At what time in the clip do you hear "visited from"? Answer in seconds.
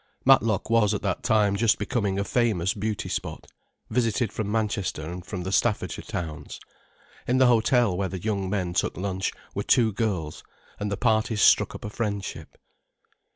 3.91-4.51